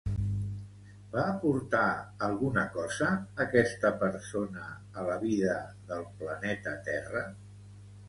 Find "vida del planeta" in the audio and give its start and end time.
5.29-6.79